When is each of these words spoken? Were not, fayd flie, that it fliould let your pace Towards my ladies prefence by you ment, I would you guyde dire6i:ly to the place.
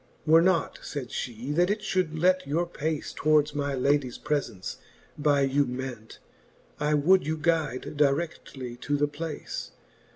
Were 0.25 0.41
not, 0.41 0.79
fayd 0.81 1.11
flie, 1.11 1.51
that 1.53 1.69
it 1.69 1.81
fliould 1.81 2.19
let 2.19 2.47
your 2.47 2.65
pace 2.65 3.13
Towards 3.13 3.53
my 3.53 3.75
ladies 3.75 4.17
prefence 4.17 4.77
by 5.15 5.41
you 5.41 5.67
ment, 5.67 6.17
I 6.79 6.95
would 6.95 7.27
you 7.27 7.37
guyde 7.37 7.93
dire6i:ly 7.99 8.79
to 8.81 8.97
the 8.97 9.07
place. 9.07 9.69